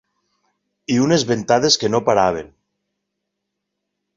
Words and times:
...i 0.95 0.95
unes 1.01 1.25
ventades 1.31 1.77
que 1.83 1.91
no 1.93 2.01
paraven 2.09 2.51